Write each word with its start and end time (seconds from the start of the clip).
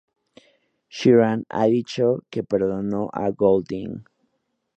Sheeran 0.95 1.43
ha 1.51 1.65
dicho 1.67 2.23
que 2.31 2.41
perdonó 2.43 3.11
a 3.13 3.29
Goulding. 3.29 4.03